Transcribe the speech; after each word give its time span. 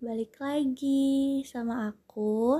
balik 0.00 0.40
lagi 0.40 1.44
sama 1.44 1.92
aku. 1.92 2.56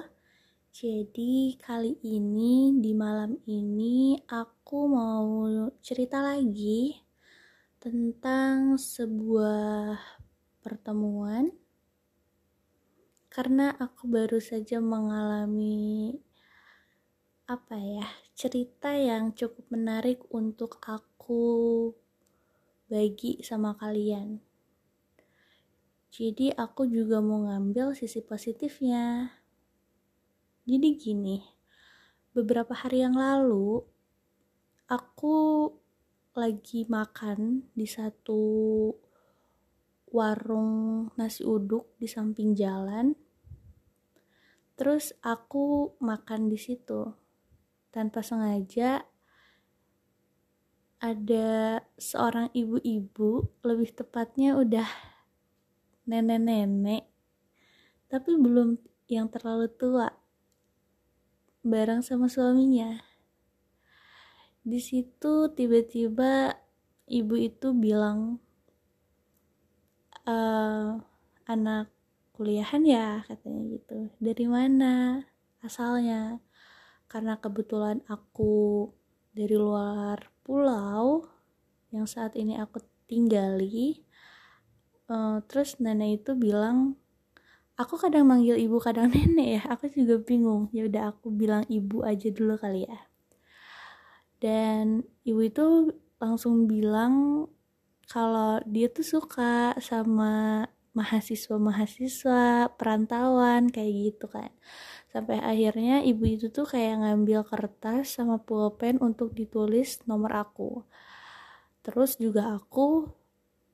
Jadi, 0.77 1.57
kali 1.57 1.97
ini 2.05 2.77
di 2.77 2.93
malam 2.93 3.33
ini 3.49 4.13
aku 4.29 4.85
mau 4.85 5.49
cerita 5.81 6.21
lagi 6.21 7.01
tentang 7.81 8.77
sebuah 8.77 9.97
pertemuan 10.61 11.49
karena 13.33 13.73
aku 13.73 14.05
baru 14.05 14.37
saja 14.37 14.77
mengalami 14.85 16.21
apa 17.49 17.81
ya, 17.81 18.05
cerita 18.37 18.93
yang 18.93 19.33
cukup 19.33 19.65
menarik 19.73 20.21
untuk 20.29 20.77
aku 20.85 21.89
bagi 22.85 23.41
sama 23.41 23.73
kalian. 23.81 24.50
Jadi 26.11 26.51
aku 26.51 26.91
juga 26.91 27.23
mau 27.23 27.47
ngambil 27.47 27.95
sisi 27.95 28.19
positifnya. 28.19 29.31
Jadi 30.67 30.89
gini, 30.99 31.39
beberapa 32.35 32.75
hari 32.75 33.07
yang 33.07 33.15
lalu 33.15 33.79
aku 34.91 35.71
lagi 36.35 36.83
makan 36.91 37.71
di 37.79 37.87
satu 37.87 38.43
warung 40.11 41.07
nasi 41.15 41.47
uduk 41.47 41.95
di 41.95 42.11
samping 42.11 42.59
jalan. 42.59 43.15
Terus 44.75 45.15
aku 45.23 45.95
makan 46.03 46.51
di 46.51 46.59
situ. 46.59 47.07
Tanpa 47.95 48.23
sengaja 48.27 49.07
ada 50.99 51.81
seorang 51.97 52.51
ibu-ibu, 52.51 53.47
lebih 53.63 53.95
tepatnya 53.95 54.59
udah 54.59 55.10
nenek-nenek. 56.09 57.05
Tapi 58.11 58.31
belum 58.37 58.79
yang 59.11 59.27
terlalu 59.29 59.67
tua. 59.75 60.09
Bareng 61.61 62.01
sama 62.01 62.31
suaminya. 62.31 63.01
Di 64.61 64.81
situ 64.81 65.53
tiba-tiba 65.53 66.57
ibu 67.11 67.35
itu 67.37 67.73
bilang 67.75 68.41
e, 70.25 70.37
anak 71.49 71.93
kuliahan 72.37 72.85
ya 72.87 73.21
katanya 73.29 73.63
gitu. 73.77 73.99
Dari 74.17 74.47
mana 74.49 75.25
asalnya? 75.61 76.41
Karena 77.11 77.37
kebetulan 77.43 78.01
aku 78.07 78.87
dari 79.35 79.59
luar 79.59 80.31
pulau 80.47 81.27
yang 81.91 82.07
saat 82.07 82.39
ini 82.39 82.55
aku 82.59 82.79
tinggali 83.11 84.07
uh, 85.11 85.43
terus 85.45 85.77
nenek 85.83 86.23
itu 86.23 86.33
bilang 86.39 86.95
aku 87.81 87.97
kadang 87.97 88.29
manggil 88.31 88.57
ibu 88.57 88.79
kadang 88.79 89.11
nenek 89.15 89.49
ya. 89.61 89.63
Aku 89.75 89.91
juga 89.91 90.23
bingung. 90.23 90.71
Ya 90.71 90.87
udah 90.87 91.13
aku 91.17 91.29
bilang 91.35 91.67
ibu 91.67 92.07
aja 92.07 92.29
dulu 92.31 92.55
kali 92.57 92.87
ya. 92.87 92.99
Dan 94.41 95.05
ibu 95.27 95.41
itu 95.45 95.93
langsung 96.23 96.65
bilang 96.65 97.47
kalau 98.09 98.61
dia 98.67 98.89
tuh 98.89 99.05
suka 99.05 99.77
sama 99.81 100.65
mahasiswa-mahasiswa 100.91 102.75
perantauan 102.75 103.71
kayak 103.71 103.93
gitu 104.11 104.27
kan. 104.27 104.51
Sampai 105.11 105.39
akhirnya 105.43 106.03
ibu 106.03 106.25
itu 106.27 106.51
tuh 106.51 106.67
kayak 106.67 107.03
ngambil 107.03 107.47
kertas 107.47 108.19
sama 108.19 108.43
pulpen 108.43 108.99
untuk 108.99 109.35
ditulis 109.35 110.03
nomor 110.07 110.35
aku. 110.35 110.83
Terus 111.85 112.19
juga 112.19 112.59
aku 112.59 113.20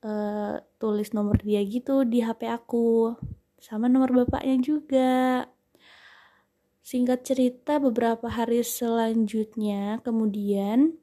uh, 0.03 0.61
tulis 0.77 1.13
nomor 1.15 1.39
dia 1.41 1.61
gitu 1.65 2.05
di 2.05 2.21
HP 2.21 2.49
aku. 2.49 3.15
Sama 3.57 3.89
nomor 3.89 4.13
bapaknya 4.13 4.57
juga. 4.61 5.13
Singkat 6.85 7.19
cerita 7.27 7.83
beberapa 7.83 8.31
hari 8.31 8.63
selanjutnya 8.63 9.99
kemudian 10.07 10.95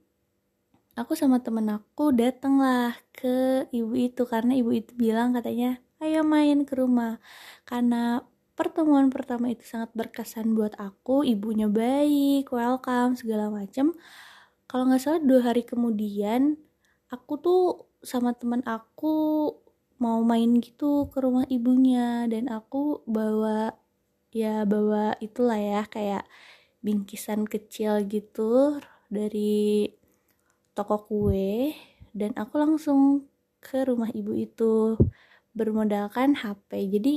aku 0.97 1.13
sama 1.13 1.45
temen 1.45 1.69
aku 1.69 2.15
dateng 2.15 2.63
lah 2.63 2.97
ke 3.13 3.69
ibu 3.75 3.93
itu. 3.99 4.23
Karena 4.25 4.57
ibu 4.57 4.71
itu 4.73 4.95
bilang 4.97 5.37
katanya 5.37 5.83
ayo 6.01 6.25
main 6.25 6.65
ke 6.65 6.73
rumah. 6.79 7.21
Karena 7.69 8.25
pertemuan 8.55 9.11
pertama 9.11 9.51
itu 9.51 9.67
sangat 9.67 9.93
berkesan 9.93 10.55
buat 10.57 10.73
aku. 10.81 11.27
Ibunya 11.27 11.69
baik 11.69 12.49
welcome 12.55 13.19
segala 13.19 13.51
macem. 13.53 13.93
Kalau 14.65 14.89
nggak 14.89 15.03
salah 15.03 15.21
dua 15.21 15.53
hari 15.53 15.63
kemudian 15.69 16.57
aku 17.15 17.33
tuh 17.39 17.63
sama 18.03 18.35
teman 18.35 18.61
aku 18.67 19.15
mau 20.03 20.21
main 20.27 20.59
gitu 20.59 21.07
ke 21.09 21.23
rumah 21.23 21.47
ibunya 21.47 22.27
dan 22.27 22.51
aku 22.51 23.07
bawa 23.07 23.79
ya 24.35 24.67
bawa 24.67 25.15
itulah 25.23 25.57
ya 25.57 25.87
kayak 25.87 26.27
bingkisan 26.83 27.47
kecil 27.47 28.03
gitu 28.05 28.83
dari 29.07 29.89
toko 30.75 30.99
kue 31.07 31.73
dan 32.11 32.35
aku 32.35 32.59
langsung 32.59 33.31
ke 33.63 33.87
rumah 33.87 34.11
ibu 34.11 34.35
itu 34.35 34.99
bermodalkan 35.55 36.35
HP 36.35 36.91
jadi 36.99 37.15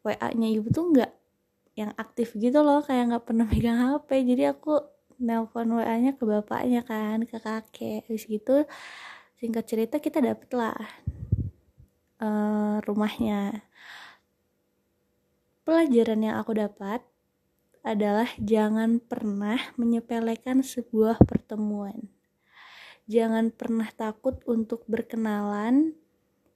WA-nya 0.00 0.48
ibu 0.56 0.72
tuh 0.72 0.88
nggak 0.96 1.12
yang 1.76 1.92
aktif 1.94 2.34
gitu 2.34 2.64
loh 2.64 2.80
kayak 2.82 3.12
nggak 3.12 3.24
pernah 3.28 3.46
megang 3.52 3.78
HP 3.78 4.08
jadi 4.24 4.56
aku 4.56 4.80
nelpon 5.20 5.76
WA-nya 5.76 6.16
ke 6.16 6.24
bapaknya 6.24 6.80
kan 6.82 7.22
ke 7.28 7.36
kakek. 7.36 8.08
Habis 8.08 8.24
gitu 8.26 8.64
singkat 9.36 9.64
cerita 9.68 9.96
kita 10.00 10.24
dapet 10.24 10.50
lah 10.56 10.76
uh, 12.24 12.80
rumahnya. 12.84 13.64
Pelajaran 15.62 16.24
yang 16.24 16.36
aku 16.40 16.56
dapat 16.56 17.04
adalah 17.80 18.28
jangan 18.40 19.00
pernah 19.00 19.56
menyepelekan 19.76 20.60
sebuah 20.64 21.20
pertemuan. 21.24 22.12
Jangan 23.10 23.50
pernah 23.50 23.88
takut 23.92 24.38
untuk 24.44 24.84
berkenalan 24.86 25.96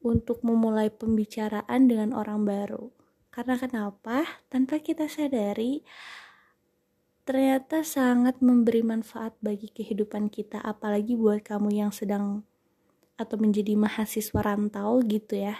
untuk 0.05 0.45
memulai 0.45 0.93
pembicaraan 0.93 1.89
dengan 1.89 2.13
orang 2.13 2.45
baru. 2.45 2.93
Karena 3.33 3.59
kenapa? 3.59 4.23
Tanpa 4.47 4.79
kita 4.79 5.11
sadari 5.11 5.83
ternyata 7.25 7.81
sangat 7.81 8.45
memberi 8.45 8.85
manfaat 8.85 9.33
bagi 9.41 9.73
kehidupan 9.73 10.29
kita 10.29 10.61
apalagi 10.61 11.17
buat 11.17 11.41
kamu 11.41 11.73
yang 11.73 11.93
sedang 11.93 12.45
atau 13.17 13.37
menjadi 13.41 13.73
mahasiswa 13.81 14.41
rantau 14.45 15.01
gitu 15.01 15.41
ya. 15.41 15.57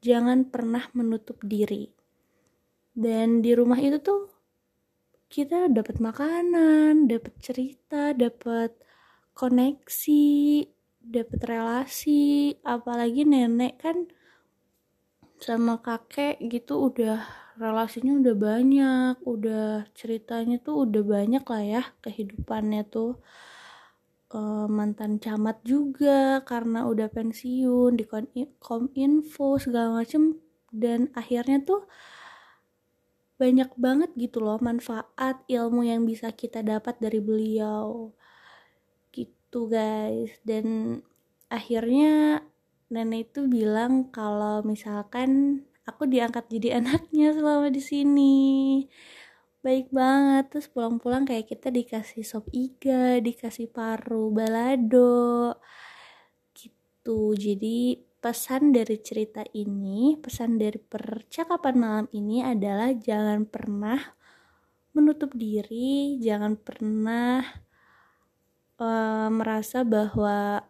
Jangan 0.00 0.48
pernah 0.48 0.88
menutup 0.96 1.36
diri. 1.44 1.92
Dan 2.96 3.44
di 3.44 3.52
rumah 3.52 3.76
itu 3.76 4.00
tuh 4.00 4.32
kita 5.30 5.70
dapat 5.70 6.02
makanan 6.02 7.06
dapat 7.06 7.38
cerita 7.38 8.16
dapat 8.16 8.74
koneksi 9.36 10.64
dapat 11.04 11.40
relasi. 11.44 12.56
Apalagi 12.64 13.28
nenek 13.28 13.76
kan 13.84 14.08
sama 15.40 15.80
kakek 15.80 16.36
gitu 16.52 16.92
udah 16.92 17.24
relasinya 17.60 18.16
udah 18.16 18.36
banyak 18.36 19.14
udah 19.28 19.84
ceritanya 19.92 20.56
tuh 20.64 20.88
udah 20.88 21.02
banyak 21.04 21.44
lah 21.44 21.62
ya 21.62 21.82
kehidupannya 22.00 22.88
tuh 22.88 23.20
uh, 24.32 24.66
mantan 24.66 25.20
camat 25.20 25.60
juga 25.62 26.40
karena 26.48 26.88
udah 26.88 27.12
pensiun 27.12 28.00
di 28.00 28.04
kominfo 28.56 29.60
segala 29.60 30.00
macem 30.00 30.40
dan 30.72 31.12
akhirnya 31.12 31.60
tuh 31.62 31.84
banyak 33.40 33.72
banget 33.80 34.10
gitu 34.20 34.44
loh 34.44 34.60
manfaat 34.60 35.40
ilmu 35.48 35.80
yang 35.80 36.04
bisa 36.04 36.28
kita 36.28 36.60
dapat 36.60 37.00
dari 37.00 37.24
beliau 37.24 38.12
gitu 39.16 39.66
guys. 39.66 40.36
Dan 40.44 41.00
akhirnya 41.48 42.44
nenek 42.92 43.32
itu 43.32 43.48
bilang 43.48 44.12
kalau 44.12 44.60
misalkan 44.60 45.64
aku 45.88 46.08
diangkat 46.08 46.48
jadi 46.50 46.68
anaknya 46.82 47.36
selama 47.36 47.68
di 47.72 47.82
sini. 47.82 48.36
Baik 49.60 49.92
banget. 49.92 50.50
Terus 50.52 50.66
pulang-pulang 50.72 51.28
kayak 51.28 51.48
kita 51.52 51.68
dikasih 51.68 52.24
sop 52.24 52.48
iga 52.52 53.20
dikasih 53.20 53.68
paru 53.68 54.32
balado 54.32 55.56
gitu. 56.56 57.36
Jadi 57.36 58.10
pesan 58.20 58.76
dari 58.76 59.00
cerita 59.00 59.40
ini 59.56 60.12
pesan 60.20 60.60
dari 60.60 60.76
percakapan 60.76 61.74
malam 61.80 62.06
ini 62.12 62.44
adalah 62.44 62.92
jangan 62.92 63.48
pernah 63.48 63.96
menutup 64.92 65.32
diri 65.32 66.20
jangan 66.20 66.60
pernah 66.60 67.40
uh, 68.76 69.28
merasa 69.32 69.88
bahwa 69.88 70.60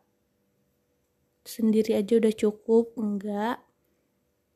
sendiri 1.43 1.99
aja 1.99 2.23
udah 2.23 2.35
cukup 2.39 2.95
enggak 2.95 3.59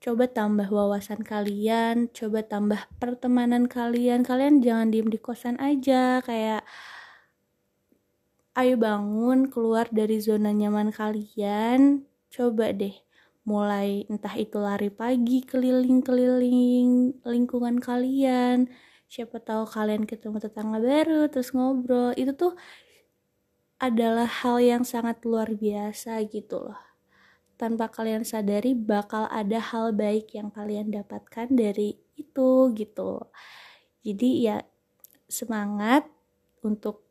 coba 0.05 0.29
tambah 0.29 0.69
wawasan 0.69 1.25
kalian, 1.25 2.13
coba 2.13 2.45
tambah 2.45 2.81
pertemanan 3.01 3.65
kalian. 3.65 4.21
Kalian 4.21 4.61
jangan 4.61 4.93
diem 4.93 5.09
di 5.09 5.17
kosan 5.17 5.57
aja, 5.57 6.21
kayak 6.21 6.61
ayo 8.61 8.75
bangun 8.77 9.49
keluar 9.49 9.89
dari 9.89 10.21
zona 10.21 10.53
nyaman 10.53 10.93
kalian. 10.93 12.05
Coba 12.29 12.77
deh 12.77 12.93
mulai 13.45 14.09
entah 14.09 14.33
itu 14.41 14.57
lari 14.57 14.89
pagi 14.89 15.45
keliling-keliling 15.45 17.21
lingkungan 17.29 17.77
kalian 17.77 18.73
siapa 19.05 19.37
tahu 19.37 19.69
kalian 19.69 20.09
ketemu 20.09 20.41
tetangga 20.41 20.81
baru 20.81 21.29
terus 21.29 21.53
ngobrol 21.53 22.17
itu 22.17 22.33
tuh 22.33 22.57
adalah 23.77 24.25
hal 24.25 24.57
yang 24.65 24.81
sangat 24.81 25.21
luar 25.29 25.53
biasa 25.53 26.25
gitu 26.33 26.73
loh 26.73 26.94
tanpa 27.55 27.91
kalian 27.91 28.27
sadari 28.27 28.75
bakal 28.75 29.27
ada 29.31 29.59
hal 29.59 29.95
baik 29.95 30.35
yang 30.35 30.51
kalian 30.51 30.91
dapatkan 30.91 31.49
dari 31.51 31.97
itu 32.19 32.75
gitu 32.75 33.31
jadi 34.05 34.31
ya 34.39 34.57
semangat 35.31 36.07
untuk 36.61 37.05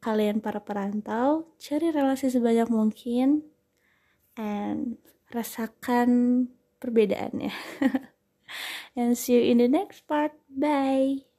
kalian 0.00 0.40
para 0.40 0.64
perantau 0.64 1.52
cari 1.60 1.92
relasi 1.92 2.32
sebanyak 2.32 2.68
mungkin 2.72 3.44
and 4.40 4.96
rasakan 5.30 6.48
perbedaannya. 6.82 7.52
And 8.98 9.14
see 9.14 9.38
you 9.38 9.42
in 9.54 9.62
the 9.62 9.68
next 9.70 10.08
part. 10.08 10.34
Bye. 10.50 11.29